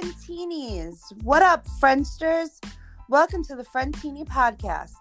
[0.00, 1.12] Frientinis.
[1.24, 2.64] What up, Friendsters?
[3.10, 4.94] Welcome to the Frientini podcast.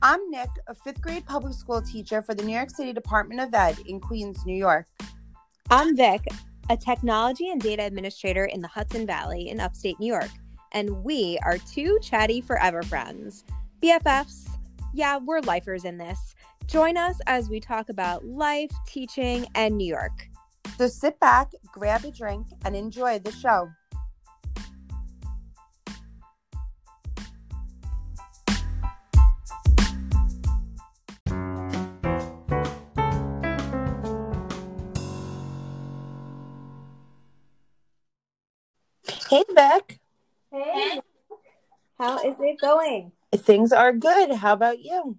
[0.00, 3.52] I'm Nick, a fifth grade public school teacher for the New York City Department of
[3.52, 4.86] Ed in Queens, New York.
[5.70, 6.20] I'm Vic,
[6.70, 10.30] a technology and data administrator in the Hudson Valley in upstate New York,
[10.70, 13.42] and we are two chatty forever friends.
[13.82, 14.48] BFFs,
[14.92, 16.36] yeah, we're lifers in this.
[16.66, 20.28] Join us as we talk about life, teaching, and New York.
[20.78, 23.68] So sit back, grab a drink, and enjoy the show.
[39.34, 39.98] Hey, Vic.
[40.52, 41.00] Hey,
[41.98, 43.10] how is it going?
[43.34, 44.30] Things are good.
[44.36, 45.18] How about you?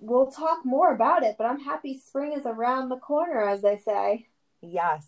[0.00, 3.76] We'll talk more about it, but I'm happy spring is around the corner, as they
[3.76, 4.28] say.
[4.62, 5.06] Yes.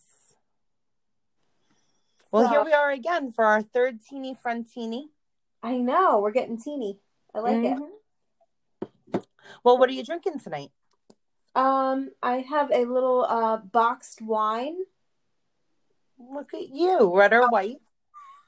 [2.31, 5.09] Well, So- here we are again for our third teeny Frientini.
[5.63, 7.01] I know, we're getting teeny.
[7.35, 7.79] I like it.
[9.15, 9.25] Mhm.
[9.65, 10.73] Well, what are you drinking tonight?
[11.55, 14.77] Um, I have a little uh boxed wine.
[16.33, 17.81] Look at you, red or white.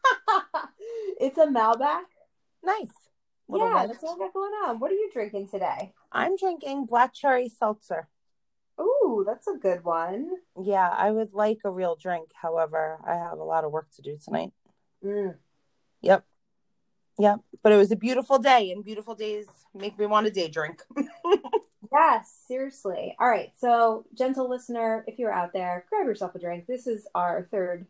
[1.20, 2.02] it's a Malbec.
[2.62, 2.92] Nice.
[3.48, 3.90] Little yeah, red.
[3.90, 4.78] that's what I got going on.
[4.78, 5.92] What are you drinking today?
[6.10, 8.08] I'm drinking black cherry seltzer.
[8.80, 10.30] Ooh, that's a good one.
[10.60, 12.30] Yeah, I would like a real drink.
[12.34, 14.52] However, I have a lot of work to do tonight.
[15.04, 15.36] Mm.
[16.00, 16.24] Yep.
[17.18, 17.40] Yep.
[17.62, 20.82] But it was a beautiful day, and beautiful days make me want a day drink.
[21.92, 23.14] Yes, seriously.
[23.18, 26.66] All right, so gentle listener, if you're out there, grab yourself a drink.
[26.66, 27.86] This is our third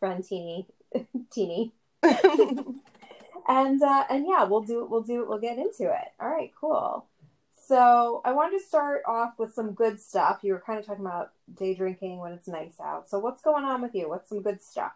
[0.00, 0.66] friend, Teeny,
[1.30, 4.90] Teeny, and uh, and yeah, we'll do it.
[4.90, 5.28] we'll do it.
[5.28, 6.08] we'll get into it.
[6.18, 7.06] All right, cool.
[7.68, 10.38] So I wanted to start off with some good stuff.
[10.42, 13.10] You were kind of talking about day drinking when it's nice out.
[13.10, 14.08] So what's going on with you?
[14.08, 14.92] What's some good stuff?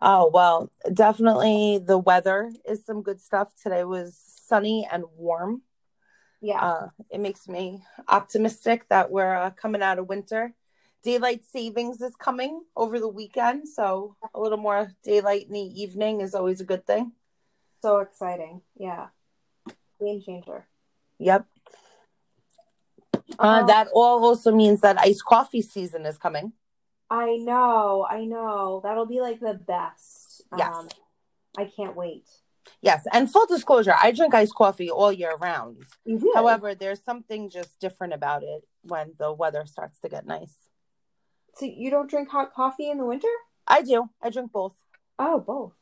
[0.00, 3.52] oh, well, definitely the weather is some good stuff.
[3.62, 4.16] Today was
[4.46, 5.62] sunny and warm.
[6.40, 10.54] Yeah, Uh, it makes me optimistic that we're uh, coming out of winter.
[11.02, 16.20] Daylight savings is coming over the weekend, so a little more daylight in the evening
[16.20, 17.12] is always a good thing.
[17.82, 18.60] so exciting.
[18.76, 19.08] Yeah,
[20.00, 20.66] game changer.
[21.18, 21.46] Yep.
[23.38, 23.66] Uh, Oh.
[23.66, 26.52] that all also means that iced coffee season is coming.
[27.10, 28.80] I know, I know.
[28.82, 30.42] That'll be like the best.
[30.56, 30.74] Yes.
[30.74, 30.88] Um,
[31.56, 32.26] I can't wait.
[32.80, 35.84] Yes, and full disclosure, I drink iced coffee all year round.
[36.06, 36.32] Do?
[36.34, 40.54] However, there's something just different about it when the weather starts to get nice.
[41.56, 43.28] So you don't drink hot coffee in the winter?
[43.66, 44.10] I do.
[44.22, 44.76] I drink both.
[45.18, 45.72] Oh, both.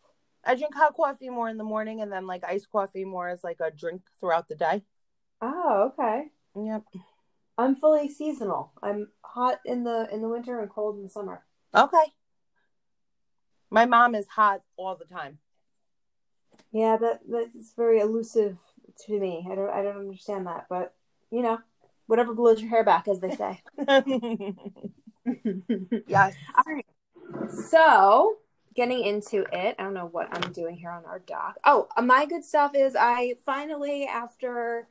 [0.45, 3.45] I drink hot coffee more in the morning and then like iced coffee more as
[3.45, 4.83] like a drink throughout the day.
[5.43, 6.27] Oh, okay.
[6.57, 6.85] Yep.
[7.59, 8.73] I'm fully seasonal.
[8.83, 11.45] I'm hot in the in the winter and cold in the summer.
[11.75, 12.13] Okay.
[13.71, 15.39] My mom is hot all the time.
[16.77, 18.59] Yeah, that that's very elusive
[19.07, 19.49] to me.
[19.51, 20.93] I don't I don't understand that, but
[21.31, 21.59] you know,
[22.07, 23.63] whatever blows your hair back, as they say.
[26.07, 26.35] yes.
[26.55, 26.85] All right.
[27.51, 28.37] So,
[28.75, 31.57] getting into it, I don't know what I'm doing here on our dock.
[31.65, 34.87] Oh, uh, my good stuff is I finally, after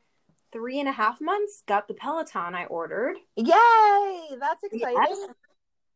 [0.52, 3.18] three and a half months, got the Peloton I ordered.
[3.36, 4.30] Yay!
[4.40, 4.98] That's exciting.
[4.98, 5.30] Yes.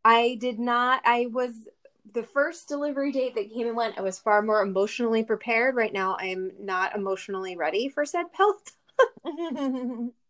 [0.06, 1.67] I did not, I was
[2.14, 3.97] the first delivery date that came and went.
[3.97, 5.75] I was far more emotionally prepared.
[5.75, 10.14] Right now, I am not emotionally ready for said Peloton.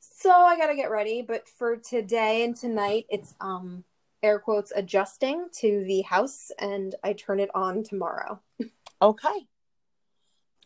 [0.00, 1.22] So I gotta get ready.
[1.22, 3.84] But for today and tonight, it's um
[4.22, 8.40] air quotes adjusting to the house, and I turn it on tomorrow.
[9.00, 9.46] okay.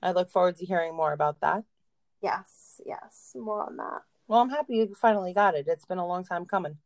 [0.02, 1.64] I look forward to hearing more about that.
[2.22, 4.02] Yes, yes, more on that.
[4.26, 5.66] Well, I'm happy you finally got it.
[5.68, 6.78] It's been a long time coming.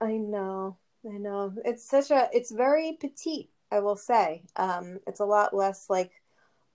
[0.00, 1.52] I know, I know.
[1.64, 3.50] It's such a, it's very petite.
[3.70, 6.12] I will say, um, it's a lot less like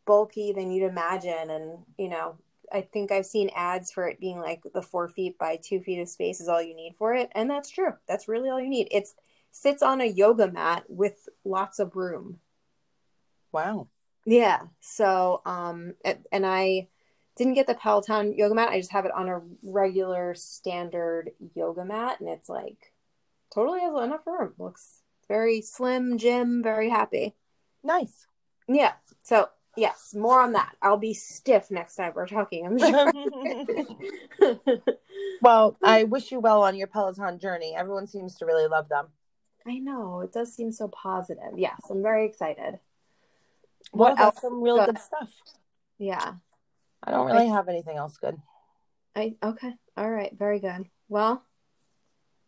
[0.06, 2.38] bulky than you'd imagine, and you know.
[2.72, 6.00] I think I've seen ads for it being like the four feet by two feet
[6.00, 7.92] of space is all you need for it, and that's true.
[8.08, 8.88] That's really all you need.
[8.90, 9.14] It's
[9.52, 12.40] sits on a yoga mat with lots of room.
[13.52, 13.88] Wow.
[14.26, 14.62] Yeah.
[14.80, 16.88] So, um, and and I
[17.36, 18.70] didn't get the Peloton yoga mat.
[18.70, 22.93] I just have it on a regular standard yoga mat, and it's like
[23.54, 24.54] totally has enough room.
[24.58, 27.36] Looks very slim, Jim, very happy.
[27.84, 28.28] Nice.
[28.68, 28.94] Yeah.
[29.24, 30.76] So, yes, more on that.
[30.82, 32.66] I'll be stiff next time we're talking.
[32.66, 33.12] I'm sure.
[35.42, 37.76] well, I wish you well on your Peloton journey.
[37.76, 39.08] Everyone seems to really love them.
[39.66, 41.58] I know it does seem so positive.
[41.58, 42.80] Yes, I'm very excited.
[43.92, 44.36] What What else?
[44.36, 44.42] else?
[44.42, 45.30] Some real good stuff.
[45.98, 46.34] Yeah.
[47.04, 48.38] I don't really have anything else good.
[49.16, 49.74] I okay.
[49.96, 50.32] All right.
[50.38, 50.90] Very good.
[51.10, 51.44] Well,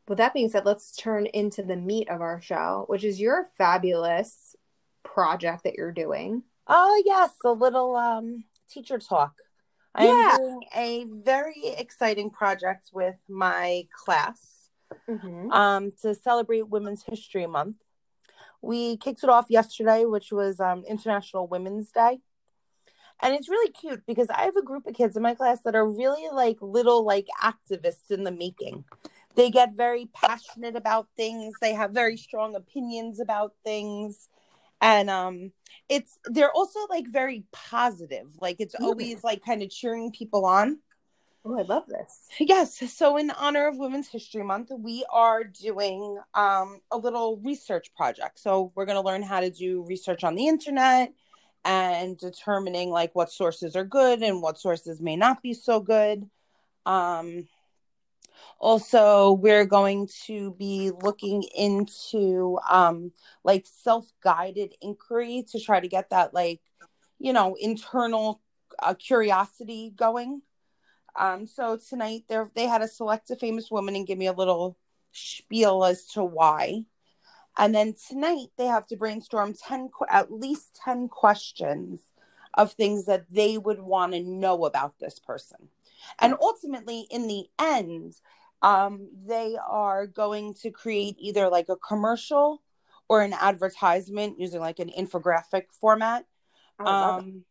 [0.08, 3.48] with that being said, let's turn into the meat of our show, which is your
[3.58, 4.56] fabulous
[5.04, 6.44] project that you're doing.
[6.68, 9.34] Oh yes, a little um teacher talk.
[9.94, 10.32] I Yeah.
[10.32, 14.70] am doing a very exciting project with my class
[15.10, 15.52] Mm-hmm.
[15.52, 17.78] um to celebrate Women's History Month.
[18.62, 22.20] We kicked it off yesterday, which was um International Women's Day.
[23.22, 25.76] And it's really cute because I have a group of kids in my class that
[25.76, 28.84] are really like little like activists in the making.
[29.36, 31.56] They get very passionate about things.
[31.62, 34.30] They have very strong opinions about things.
[34.82, 35.52] And um
[35.90, 38.28] it's they're also like very positive.
[38.42, 40.80] Like it's always like kind of cheering people on.
[41.48, 42.22] Oh, I love this.
[42.40, 42.82] Yes.
[42.92, 48.40] So in honor of Women's History Month, we are doing um, a little research project.
[48.40, 51.14] So we're going to learn how to do research on the internet
[51.64, 56.28] and determining like what sources are good and what sources may not be so good.
[56.88, 57.48] Um,
[58.60, 63.12] also, we're going to be looking into um,
[63.44, 66.62] like self-guided inquiry to try to get that like
[67.20, 68.42] you know internal
[68.80, 70.42] uh, curiosity going.
[71.18, 74.34] Um, so tonight they they had to select a famous woman and give me a
[74.34, 74.78] little
[75.12, 76.86] spiel as to why.
[77.58, 82.02] And then tonight they have to brainstorm 10 at least 10 questions
[82.54, 85.70] of things that they would want to know about this person.
[86.20, 88.16] And ultimately in the end
[88.62, 92.64] um, they are going to create either like a commercial
[93.08, 96.26] or an advertisement using like an infographic format
[96.80, 97.30] I love it.
[97.30, 97.46] um,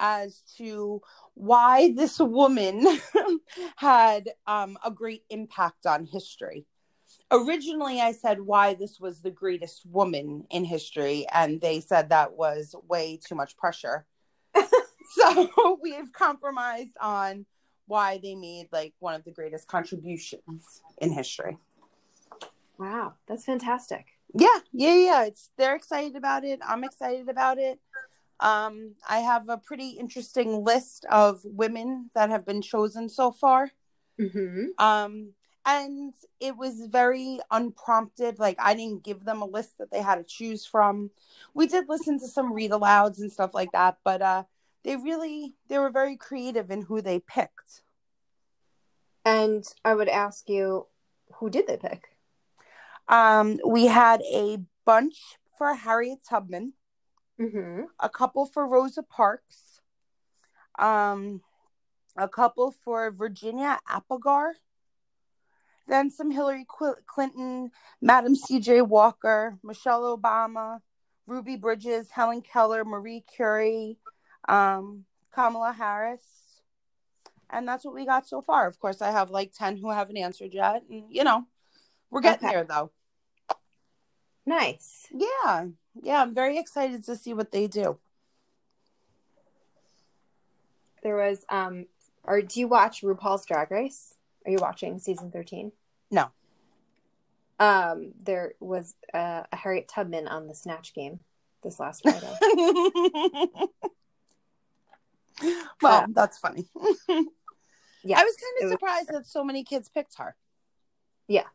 [0.00, 1.00] as to
[1.34, 2.86] why this woman
[3.76, 6.66] had um, a great impact on history.
[7.30, 12.34] Originally, I said why this was the greatest woman in history, and they said that
[12.34, 14.06] was way too much pressure.
[15.12, 17.46] so we have compromised on
[17.88, 21.58] why they made like one of the greatest contributions in history.
[22.78, 24.06] Wow, that's fantastic.
[24.34, 25.24] Yeah, yeah, yeah.
[25.24, 26.60] It's they're excited about it.
[26.66, 27.80] I'm excited about it.
[28.40, 33.72] Um, I have a pretty interesting list of women that have been chosen so far.
[34.20, 34.66] Mm-hmm.
[34.78, 35.32] Um,
[35.68, 38.38] and it was very unprompted.
[38.38, 41.10] Like I didn't give them a list that they had to choose from.
[41.52, 44.44] We did listen to some read alouds and stuff like that, but uh
[44.88, 47.82] they really they were very creative in who they picked.
[49.22, 50.86] And I would ask you,
[51.34, 52.04] who did they pick?
[53.06, 54.56] Um, we had a
[54.86, 55.18] bunch
[55.58, 56.72] for Harriet Tubman.
[57.38, 57.82] Mm-hmm.
[58.00, 59.80] a couple for Rosa Parks,
[60.76, 61.40] um,
[62.16, 64.54] a couple for Virginia Apgar,
[65.86, 66.66] then some Hillary
[67.06, 67.70] Clinton,
[68.02, 68.82] Madam C.J.
[68.82, 70.80] Walker, Michelle Obama,
[71.28, 73.98] Ruby Bridges, Helen Keller, Marie Curie,
[74.48, 76.22] um, Kamala Harris.
[77.50, 78.66] And that's what we got so far.
[78.66, 80.82] Of course, I have like 10 who haven't answered yet.
[80.90, 81.44] And, you know,
[82.10, 82.54] we're getting Okay.
[82.56, 82.90] there though.
[84.44, 85.06] Nice.
[85.12, 85.66] Yeah.
[86.02, 86.20] Yeah.
[86.22, 87.98] I'm very excited to see what they do.
[91.02, 91.86] There was um
[92.24, 94.14] or do you watch RuPaul's Drag Race?
[94.44, 95.72] Are you watching season 13?
[96.10, 96.28] No.
[97.58, 101.20] Um there was uh, a Harriet Tubman on the Snatch game
[101.62, 102.34] this last Friday.
[105.82, 106.68] well, Uh, that's funny.
[108.04, 108.18] yeah.
[108.20, 110.36] I was kind of surprised that so many kids picked her.
[111.26, 111.46] Yeah.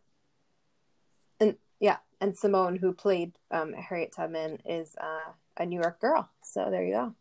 [1.39, 6.29] And yeah, and Simone who played um Harriet Tubman is uh, a New York girl.
[6.43, 7.15] So there you go.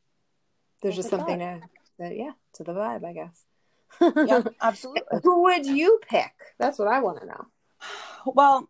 [0.82, 1.60] There's just something to,
[2.00, 3.44] to yeah, to the vibe, I guess.
[4.26, 5.20] Yeah, absolutely.
[5.22, 6.32] Who would you pick?
[6.58, 7.46] That's what I want to know.
[8.24, 8.68] Well,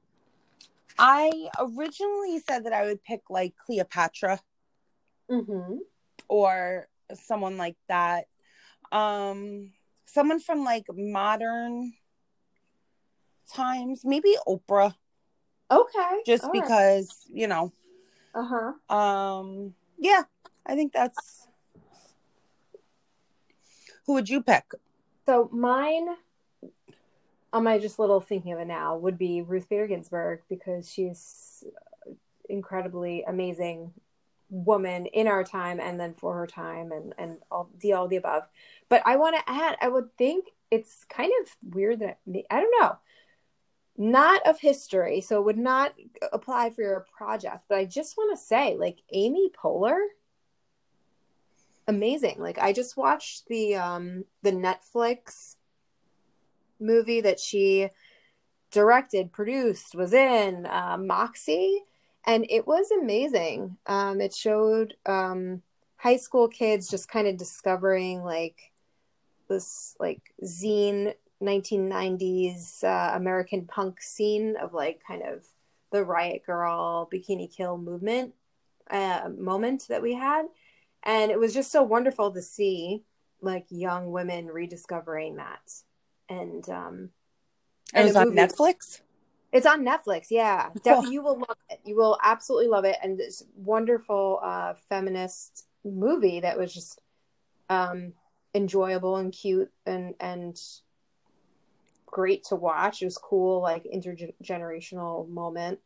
[0.99, 4.41] I originally said that I would pick like Cleopatra
[5.31, 5.77] Mm-hmm.
[6.29, 8.27] or someone like that.
[8.91, 9.73] Um,
[10.07, 11.93] someone from like modern
[13.53, 14.95] times, maybe Oprah,
[15.71, 16.21] Okay.
[16.27, 16.63] just all right.
[16.63, 17.73] because, you know,
[18.35, 18.95] Uh-huh.
[18.95, 20.23] um, yeah,
[20.67, 21.47] I think that's
[24.07, 24.65] who would you pick?
[25.27, 26.09] So mine,
[27.53, 31.65] on my just little thinking of it now, would be Ruth Bader Ginsburg because she's
[32.49, 33.93] incredibly amazing
[34.53, 38.17] woman in our time and then for her time and and all the all the
[38.17, 38.45] above.
[38.89, 42.19] But I want to add, I would think it's kind of weird that
[42.51, 42.97] I don't know,
[43.97, 45.95] not of history, so it would not
[46.33, 47.65] apply for your project.
[47.69, 49.99] But I just want to say, like Amy Poehler
[51.89, 52.37] amazing.
[52.39, 55.57] Like I just watched the um the Netflix
[56.79, 57.89] movie that she
[58.71, 61.83] directed, produced, was in uh, Moxie,
[62.25, 63.77] and it was amazing.
[63.87, 65.63] Um, it showed um,
[65.97, 68.73] high school kids just kind of discovering like
[69.49, 75.45] this like zine 1990s uh, American punk scene of like kind of
[75.91, 78.35] the riot girl bikini kill movement
[78.91, 80.47] uh, moment that we had,
[81.03, 83.03] and it was just so wonderful to see
[83.41, 85.73] like young women rediscovering that.
[86.29, 87.11] And um,
[87.95, 89.01] and it was on movie- Netflix.
[89.53, 90.27] It's on Netflix.
[90.31, 91.81] Yeah, definitely, you will love it.
[91.85, 97.01] You will absolutely love it, and this wonderful uh, feminist movie that was just
[97.69, 98.15] um,
[98.55, 100.61] enjoyable and cute and and
[102.07, 103.03] great to watch.
[103.03, 105.81] It was cool, like intergenerational moment.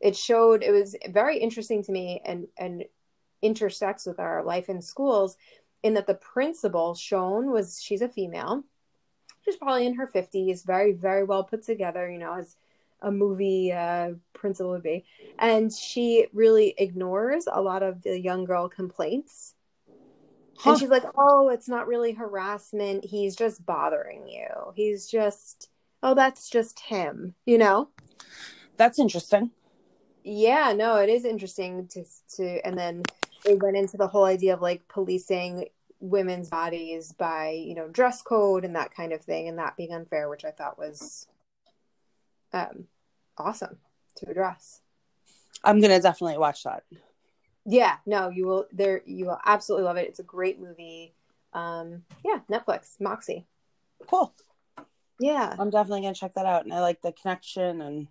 [0.00, 0.62] It showed.
[0.62, 2.84] It was very interesting to me, and and
[3.42, 5.36] intersects with our life in schools,
[5.82, 8.64] in that the principal shown was she's a female.
[9.44, 12.10] She's probably in her fifties, very very well put together.
[12.10, 12.56] You know, as
[13.02, 15.04] a movie uh, principal would be.
[15.38, 19.54] And she really ignores a lot of the young girl complaints.
[20.58, 20.70] Huh.
[20.70, 23.04] And she's like, oh, it's not really harassment.
[23.04, 24.48] He's just bothering you.
[24.74, 25.70] He's just,
[26.02, 27.88] oh, that's just him, you know?
[28.76, 29.50] That's interesting.
[30.22, 32.04] Yeah, no, it is interesting to,
[32.36, 33.02] to, and then
[33.44, 35.66] they went into the whole idea of like policing
[36.00, 39.92] women's bodies by, you know, dress code and that kind of thing and that being
[39.92, 41.26] unfair, which I thought was
[42.52, 42.86] um,
[43.38, 43.78] awesome
[44.16, 44.80] to address.
[45.64, 46.84] I'm gonna definitely watch that.
[47.66, 48.66] Yeah, no, you will.
[48.72, 50.08] There, you will absolutely love it.
[50.08, 51.14] It's a great movie.
[51.52, 53.46] Um, yeah, Netflix, Moxie.
[54.06, 54.34] Cool.
[55.18, 58.08] Yeah, I'm definitely gonna check that out, and I like the connection and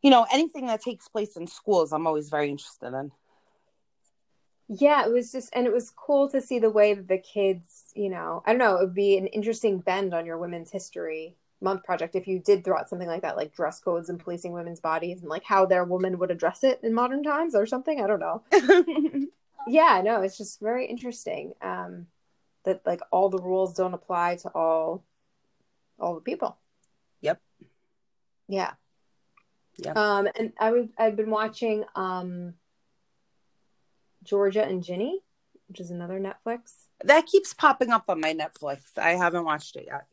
[0.00, 1.92] you know anything that takes place in schools.
[1.92, 3.12] I'm always very interested in.
[4.68, 7.92] Yeah, it was just, and it was cool to see the way that the kids,
[7.94, 11.36] you know, I don't know, it would be an interesting bend on your women's history
[11.62, 14.52] month project if you did throw out something like that like dress codes and policing
[14.52, 18.00] women's bodies and like how their woman would address it in modern times or something
[18.00, 18.42] i don't know.
[19.66, 22.06] Yeah no it's just very interesting um
[22.64, 25.04] that like all the rules don't apply to all
[25.98, 26.56] all the people.
[27.20, 27.40] Yep.
[28.48, 28.72] Yeah.
[29.76, 29.92] Yeah.
[29.92, 32.54] Um and i would i've been watching um
[34.24, 35.20] georgia and ginny
[35.68, 36.86] which is another netflix.
[37.04, 38.98] That keeps popping up on my netflix.
[38.98, 40.04] I haven't watched it yet.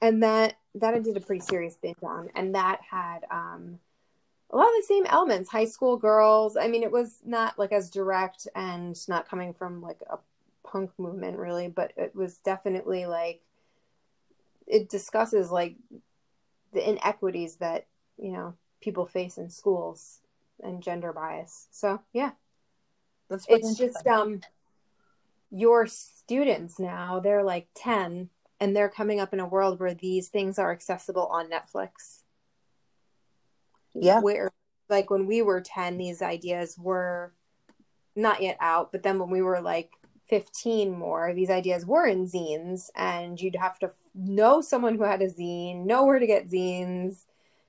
[0.00, 3.78] And that that I did a pretty serious binge on, and that had um,
[4.50, 5.50] a lot of the same elements.
[5.50, 6.56] High school girls.
[6.56, 10.18] I mean, it was not like as direct and not coming from like a
[10.66, 13.40] punk movement really, but it was definitely like
[14.66, 15.76] it discusses like
[16.72, 17.86] the inequities that
[18.18, 20.20] you know people face in schools
[20.62, 21.68] and gender bias.
[21.70, 22.32] So yeah,
[23.28, 24.40] That's it's just um
[25.50, 28.28] your students now they're like 10
[28.64, 32.22] and they're coming up in a world where these things are accessible on Netflix.
[33.92, 34.20] Yeah.
[34.20, 34.50] Where
[34.88, 37.34] like when we were 10 these ideas were
[38.16, 39.90] not yet out, but then when we were like
[40.30, 45.20] 15 more, these ideas were in zines and you'd have to know someone who had
[45.20, 47.26] a zine, know where to get zines.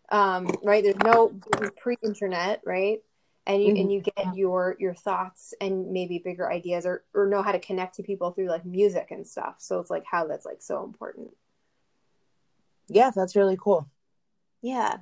[0.08, 0.82] Um, right?
[0.82, 1.38] There's no
[1.76, 3.00] pre-internet, right?
[3.48, 3.82] And you mm-hmm.
[3.82, 7.60] and you get your your thoughts and maybe bigger ideas or or know how to
[7.60, 9.56] connect to people through like music and stuff.
[9.60, 11.30] So it's like how that's like so important.
[12.88, 13.90] Yeah that's really cool.
[14.62, 14.98] Yeah.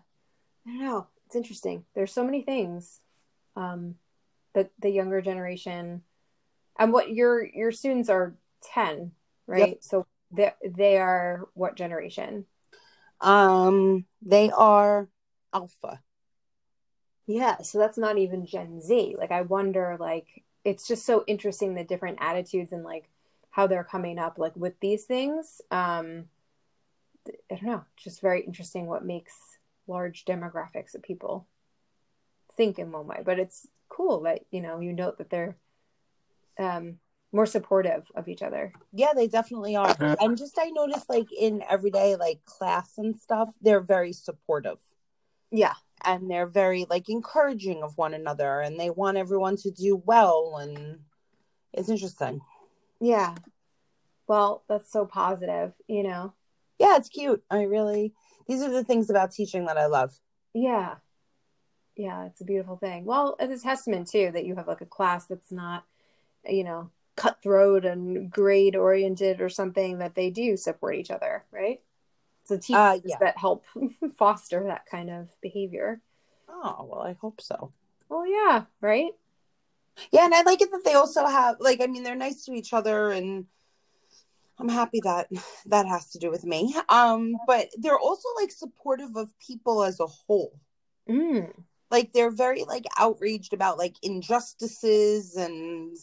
[0.68, 1.08] I don't know.
[1.26, 1.86] It's interesting.
[1.96, 3.00] There's so many things
[3.56, 3.96] um
[4.54, 6.02] that the younger generation
[6.78, 8.36] and what your your students are
[8.74, 9.12] 10
[9.48, 9.70] right?
[9.70, 9.78] Yep.
[9.82, 12.46] so they they are what generation?
[13.22, 15.08] Um they are
[15.54, 16.02] alpha
[17.26, 19.16] yeah, so that's not even Gen Z.
[19.18, 23.10] Like I wonder like it's just so interesting the different attitudes and like
[23.50, 25.62] how they're coming up like with these things.
[25.72, 26.26] Um
[27.28, 29.34] I don't know, just very interesting what makes
[29.88, 31.48] large demographics of people
[32.58, 33.22] think in one way.
[33.24, 35.56] But it's cool that, you know, you note that they're
[36.60, 37.00] um
[37.32, 38.74] more supportive of each other.
[38.92, 39.96] Yeah, they definitely are.
[40.00, 44.80] And just I noticed like in everyday like class and stuff, they're very supportive.
[45.50, 45.74] Yeah
[46.04, 50.58] and they're very like encouraging of one another and they want everyone to do well
[50.62, 51.00] and
[51.74, 52.42] it's interesting.
[53.00, 53.36] Yeah.
[54.28, 56.34] Well that's so positive you know?
[56.80, 57.44] Yeah it's cute.
[57.50, 58.14] I really
[58.48, 60.20] these are the things about teaching that i love.
[60.54, 60.96] Yeah.
[61.96, 63.06] Yeah it's a beautiful thing.
[63.06, 65.86] Well it's a testament too that you have like a class that's not
[66.46, 71.80] you know cutthroat and grade oriented or something that they do support each other right
[72.46, 73.18] so teachers uh, yeah.
[73.20, 73.66] that help
[74.18, 76.02] foster that kind of behavior.
[76.50, 77.72] Oh well, I hope so.
[78.10, 79.12] Well, yeah, right.
[80.12, 82.54] Yeah, and I like it that they also have like I mean they're nice to
[82.54, 83.46] each other and
[84.60, 85.28] I'm happy that
[85.68, 86.76] that has to do with me.
[86.90, 90.60] Um, but they're also like supportive of people as a whole.
[91.10, 91.52] Mm.
[91.90, 95.98] Like they're very like outraged about like injustices and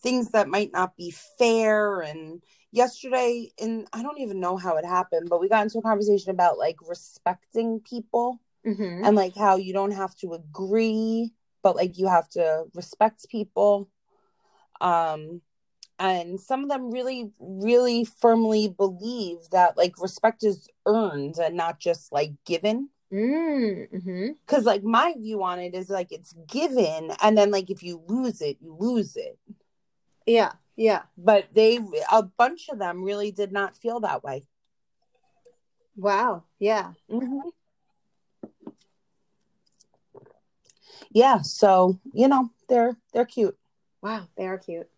[0.00, 4.84] things that might not be fair and yesterday and i don't even know how it
[4.84, 9.04] happened but we got into a conversation about like respecting people mm-hmm.
[9.04, 11.30] and like how you don't have to agree
[11.62, 13.88] but like you have to respect people.
[14.80, 15.40] Um,
[15.98, 21.78] and some of them really, really firmly believe that like respect is earned and not
[21.78, 22.90] just like given.
[23.12, 24.28] Mm-hmm.
[24.44, 28.02] Because like my view on it is like it's given, and then like if you
[28.08, 29.38] lose it, you lose it.
[30.26, 31.02] Yeah, yeah.
[31.16, 31.78] But they,
[32.10, 34.46] a bunch of them really did not feel that way.
[35.96, 36.44] Wow.
[36.58, 36.92] Yeah.
[37.10, 37.48] Mm-hmm.
[41.12, 43.56] Yeah, so you know they're they're cute.
[44.02, 44.88] Wow, they are cute.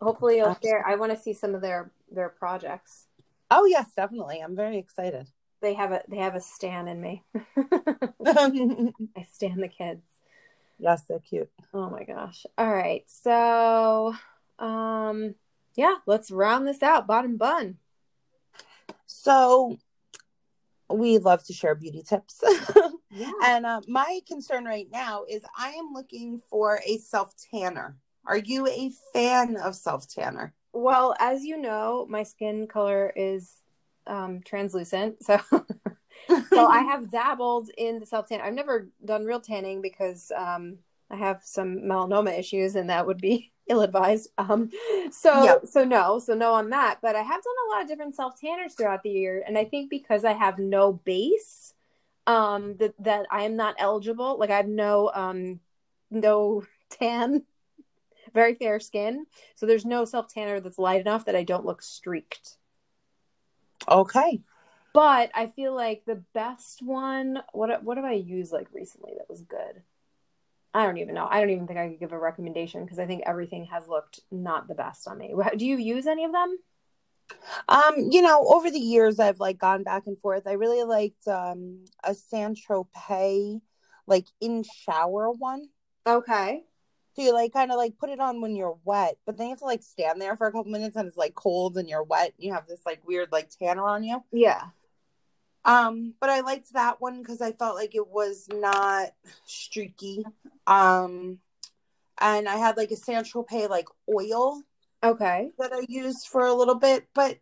[0.00, 0.86] Hopefully, you'll share.
[0.86, 3.06] I want to see some of their their projects.
[3.50, 4.40] Oh yes, definitely.
[4.40, 5.28] I'm very excited.
[5.62, 7.22] They have a they have a stan in me.
[8.26, 10.02] I stand the kids.
[10.78, 11.50] Yes, they're cute.
[11.72, 12.44] Oh my gosh.
[12.58, 13.04] All right.
[13.06, 14.14] So,
[14.58, 15.34] um
[15.76, 17.06] yeah, let's round this out.
[17.06, 17.78] Bottom bun.
[19.06, 19.78] So
[20.88, 22.42] we love to share beauty tips.
[23.16, 23.30] Yeah.
[23.44, 27.96] and uh, my concern right now is I am looking for a self tanner.
[28.26, 30.52] Are you a fan of self tanner?
[30.72, 33.62] Well, as you know, my skin color is
[34.08, 35.22] um translucent.
[35.22, 38.40] So so I have dabbled in the self tan.
[38.40, 40.78] I've never done real tanning because um
[41.10, 44.28] I have some melanoma issues and that would be ill advised.
[44.38, 44.70] Um
[45.10, 45.66] so Yep.
[45.66, 46.98] so no, so no on that.
[47.02, 49.42] But I have done a lot of different self tanners throughout the year.
[49.46, 51.74] And I think because I have no base,
[52.26, 54.38] um that that I am not eligible.
[54.38, 55.60] Like I have no um
[56.10, 57.44] no tan,
[58.34, 59.26] very fair skin.
[59.56, 62.58] So there's no self tanner that's light enough that I don't look streaked.
[63.88, 64.42] Okay.
[64.92, 69.28] But I feel like the best one, what what have I used like recently that
[69.28, 69.82] was good?
[70.74, 71.28] I don't even know.
[71.30, 74.20] I don't even think I could give a recommendation because I think everything has looked
[74.32, 75.32] not the best on me.
[75.56, 76.58] Do you use any of them?
[77.68, 80.46] Um, you know, over the years I've like gone back and forth.
[80.46, 83.60] I really liked um a San Tropez
[84.06, 85.68] like in shower one.
[86.06, 86.64] Okay.
[87.14, 89.50] So you like kind of like put it on when you're wet, but then you
[89.52, 92.02] have to like stand there for a couple minutes and it's like cold and you're
[92.02, 92.32] wet.
[92.36, 94.24] You have this like weird like tanner on you.
[94.32, 94.62] Yeah.
[95.64, 99.10] Um, but I liked that one because I felt like it was not
[99.46, 100.24] streaky.
[100.66, 101.38] Um,
[102.20, 104.62] and I had like a San Tropez like oil
[105.02, 105.50] Okay.
[105.58, 107.38] that I used for a little bit, but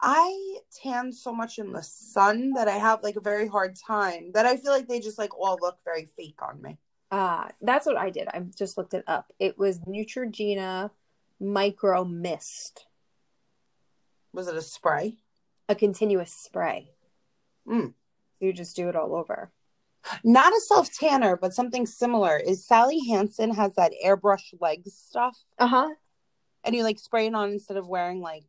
[0.00, 4.32] I tan so much in the sun that I have like a very hard time
[4.34, 6.78] that I feel like they just like all look very fake on me.
[7.10, 8.28] Uh, that's what I did.
[8.28, 9.32] I just looked it up.
[9.38, 10.90] It was Neutrogena
[11.40, 12.86] Micro Mist,
[14.32, 15.16] Was it a spray?
[15.68, 16.90] a continuous spray.
[17.66, 17.94] Mm.
[18.40, 19.50] You just do it all over.
[20.22, 22.36] Not a self tanner, but something similar.
[22.36, 25.88] Is Sally Hansen has that airbrush legs stuff, Uh huh.
[26.62, 28.44] and you like spray it on instead of wearing like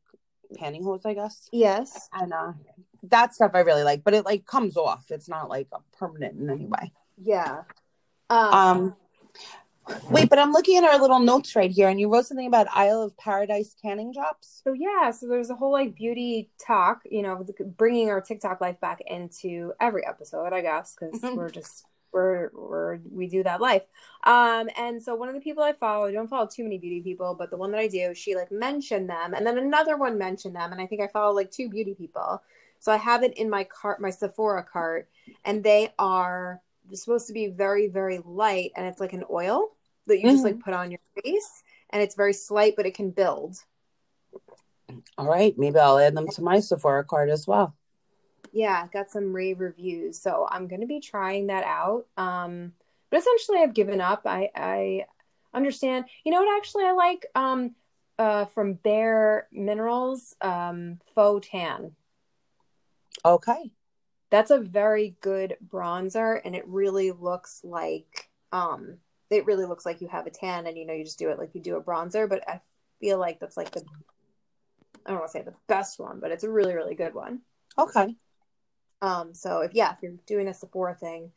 [0.59, 1.47] pantyhose, I guess.
[1.53, 2.09] Yes.
[2.13, 2.53] And uh,
[3.03, 5.05] that stuff I really like, but it like comes off.
[5.11, 6.91] It's not like a permanent in any way.
[7.17, 7.61] Yeah.
[8.29, 8.95] Um, Um,
[10.09, 12.67] wait, but I'm looking at our little notes right here, and you wrote something about
[12.73, 14.61] Isle of Paradise tanning drops.
[14.63, 17.45] So yeah, so there's a whole like beauty talk, you know,
[17.77, 22.99] bringing our TikTok life back into every episode, I guess, because we're just we're we're
[23.11, 23.83] we do that life.
[24.23, 27.01] Um, and so one of the people I follow, I don't follow too many beauty
[27.01, 30.17] people, but the one that I do, she like mentioned them, and then another one
[30.17, 32.41] mentioned them, and I think I follow like two beauty people.
[32.79, 35.09] So I have it in my cart, my Sephora cart,
[35.43, 36.61] and they are
[36.93, 39.69] supposed to be very very light, and it's like an oil
[40.07, 43.11] that you just like put on your face, and it's very slight, but it can
[43.11, 43.57] build.
[45.17, 47.75] All right, maybe I'll add them to my Sephora card as well.
[48.53, 52.71] yeah got some rave reviews so i'm to be trying that out um
[53.09, 55.05] but essentially i've given up i i
[55.53, 57.73] understand you know what actually i like um
[58.19, 61.91] uh from bare minerals um faux tan
[63.25, 63.71] Okay.
[64.35, 68.97] That's a very good bronzer and it really looks like um
[69.29, 71.39] it really looks like you have a tan and you know you just do it
[71.39, 72.59] like you do a bronzer but i
[72.99, 73.83] feel like that's like the
[75.05, 77.41] i don't want to say the best one but it's a really really good one
[77.77, 78.15] Okay.
[79.01, 81.31] Um, so if yeah, if you're doing a Sephora thing,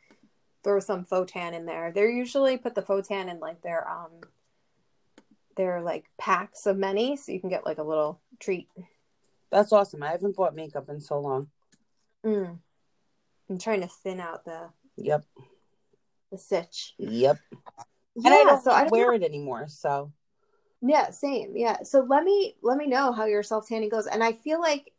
[0.62, 1.92] throw some faux tan in there.
[1.92, 4.10] They usually put the faux tan in like their um
[5.56, 8.68] their like packs of many, so you can get like a little treat.
[9.50, 10.02] That's awesome.
[10.02, 11.48] I haven't bought makeup in so long.
[12.24, 12.58] Mm.
[13.50, 15.24] I'm trying to thin out the Yep.
[16.30, 16.94] the sitch.
[16.98, 17.38] Yep.
[18.16, 19.66] Yeah, And I don't so I don't wear it anymore.
[19.68, 20.12] So
[20.82, 21.56] Yeah, same.
[21.56, 21.82] Yeah.
[21.82, 24.06] So let me let me know how your self tanning goes.
[24.06, 24.92] And I feel like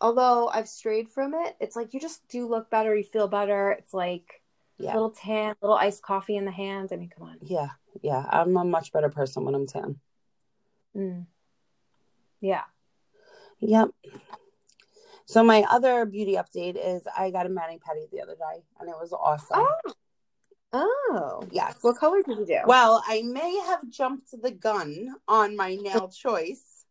[0.00, 3.70] although I've strayed from it, it's like you just do look better, you feel better.
[3.70, 4.42] It's like
[4.78, 4.94] Yeah.
[4.94, 6.90] little tan, little iced coffee in the hand.
[6.92, 7.38] I mean, come on.
[7.40, 7.68] yeah,
[8.02, 8.26] yeah.
[8.30, 10.00] I'm a much better person when I'm tan.
[10.96, 11.26] Mm.
[12.40, 12.64] Yeah.
[13.60, 13.90] Yep.
[15.26, 18.88] So my other beauty update is I got a mani pedi the other day, and
[18.88, 19.60] it was awesome.
[19.60, 19.92] Oh,
[20.74, 21.76] Oh, Yes.
[21.82, 22.58] what color did you do?
[22.66, 26.86] Well, I may have jumped the gun on my nail choice.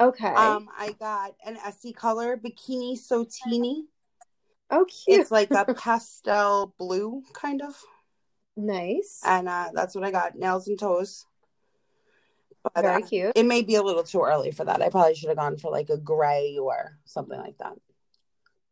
[0.00, 0.34] okay.
[0.34, 3.84] Um, I got an Essie color bikini so teeny.
[4.70, 5.20] oh, cute.
[5.20, 7.76] It's like a pastel blue kind of,
[8.56, 9.20] nice.
[9.24, 10.34] and uh, that's what I got.
[10.36, 11.26] Nails and toes.
[12.62, 13.32] But Very uh, cute.
[13.36, 14.82] it may be a little too early for that.
[14.82, 17.72] I probably should have gone for like a gray or something like that.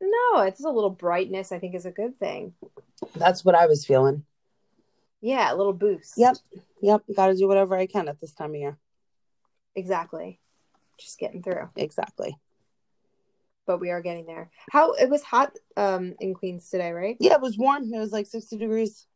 [0.01, 1.51] No, it's a little brightness.
[1.53, 2.53] I think is a good thing.
[3.17, 4.25] That's what I was feeling.
[5.21, 6.15] Yeah, a little boost.
[6.17, 6.37] Yep.
[6.83, 7.03] Yep.
[7.17, 8.79] Got to do whatever I can at this time of year.
[9.75, 10.39] Exactly.
[10.99, 12.37] Just getting through, Exactly.
[13.67, 14.51] but we are getting there.
[14.71, 17.17] How it was hot um in Queens today, right?
[17.21, 17.93] Yeah, it was warm.
[17.93, 19.07] It was like 60 degrees.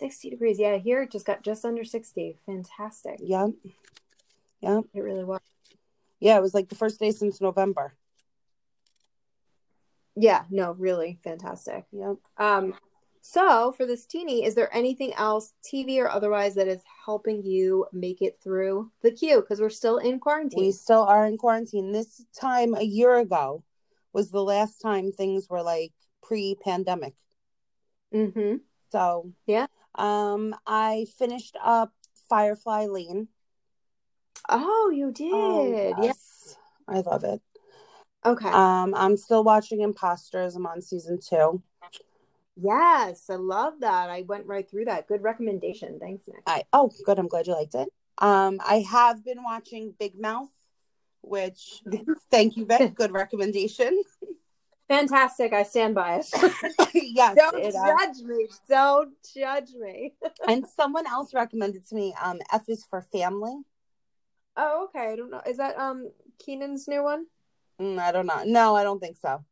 [0.00, 0.58] 60 degrees.
[0.58, 2.38] Yeah, here it just got just under 60.
[2.46, 3.18] Fantastic.
[3.20, 3.48] Yeah.
[4.60, 4.80] Yeah.
[4.94, 5.40] It really was.
[6.18, 7.94] Yeah, it was like the first day since November.
[10.16, 11.84] Yeah, no, really fantastic.
[11.92, 12.16] Yep.
[12.36, 12.74] Um,
[13.22, 17.86] so for this teeny, is there anything else, TV or otherwise, that is helping you
[17.92, 19.40] make it through the queue?
[19.40, 20.64] Because we're still in quarantine.
[20.64, 21.92] We still are in quarantine.
[21.92, 23.62] This time a year ago
[24.12, 27.14] was the last time things were like pre-pandemic.
[28.12, 28.56] Mm-hmm.
[28.90, 29.66] So Yeah.
[29.94, 31.92] Um, I finished up
[32.28, 33.28] Firefly Lane.
[34.48, 35.32] Oh, you did.
[35.32, 36.02] Oh, Yeah.
[36.06, 36.56] yes.
[36.88, 37.40] I love it.
[38.24, 38.48] Okay.
[38.48, 40.54] Um, I'm still watching Imposters.
[40.56, 41.62] I'm on season two.
[42.56, 44.10] yes, I love that.
[44.10, 45.06] I went right through that.
[45.06, 45.98] Good recommendation.
[45.98, 46.42] Thanks, Nick.
[46.46, 47.88] I oh good, I'm glad you liked it.
[48.18, 50.50] Um, I have been watching Big Mouth,
[51.22, 51.82] which
[52.30, 52.94] thank you, Vic.
[52.94, 54.02] Good recommendation.
[54.90, 55.52] Fantastic.
[55.52, 56.26] I stand by it.
[56.94, 58.48] yes, Don't it, uh, judge me.
[58.68, 60.14] Don't judge me.
[60.48, 62.12] and someone else recommended to me.
[62.20, 63.54] Um, F is for family.
[64.56, 65.12] Oh, okay.
[65.12, 65.40] I don't know.
[65.46, 66.10] Is that um
[66.44, 67.26] Keenan's new one?
[67.80, 68.42] Mm, I don't know.
[68.44, 69.44] No, I don't think so.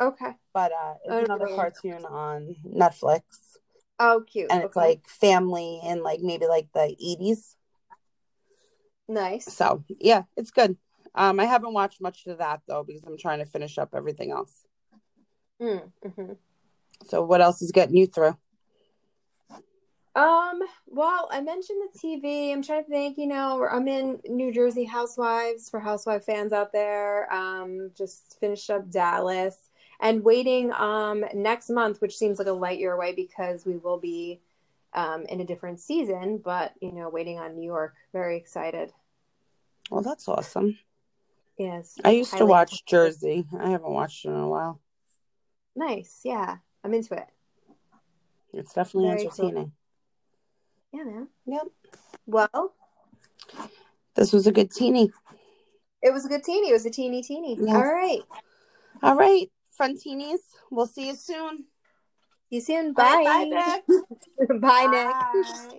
[0.00, 0.32] Okay.
[0.54, 1.56] But uh, it's another know.
[1.56, 3.22] cartoon on Netflix,
[3.98, 4.50] Oh, cute.
[4.50, 4.86] and it's Okay.
[4.88, 7.54] like family in like maybe like the 80s.
[9.08, 9.44] nice.
[9.44, 10.78] So yeah, it's good.
[11.14, 14.30] Um, I haven't watched much of that though because I'm trying to finish up everything
[14.32, 14.66] else.
[15.60, 16.32] Mm, hmm
[17.06, 18.36] So what else is getting you through?
[20.16, 22.52] Um, well, I mentioned the TV.
[22.52, 26.72] I'm trying to think, you know, I'm in New Jersey Housewives for Housewife fans out
[26.72, 27.32] there.
[27.32, 32.78] Um, just finished up Dallas and waiting um next month, which seems like a light
[32.78, 34.40] year away because we will be
[34.92, 37.94] um in a different season, but you know, waiting on New York.
[38.12, 38.92] Very excited.
[39.90, 40.78] Well, that's awesome.
[41.58, 41.94] Yes.
[42.04, 43.46] I used to watch Jersey.
[43.58, 44.80] I haven't watched it in a while.
[45.76, 46.20] Nice.
[46.24, 46.56] Yeah.
[46.82, 47.26] I'm into it.
[48.52, 49.46] It's definitely Very cool.
[49.48, 49.72] entertaining.
[50.92, 51.28] Yeah, man.
[51.46, 51.66] Yep.
[52.26, 52.74] Well,
[54.14, 55.10] This was a good teeny.
[56.02, 56.70] it was a good teeny.
[56.70, 57.56] It was a teeny teeny.
[57.60, 57.74] Yes.
[57.74, 58.20] All right.
[59.02, 60.38] All right, fun teenies.
[60.70, 61.66] We'll see you soon.
[62.48, 62.92] See you soon.
[62.92, 63.50] Bye, Bye.
[63.50, 63.80] Bye,
[64.48, 64.60] Nick.
[64.60, 65.10] Bye, Nick.
[65.10, 65.78] Bye.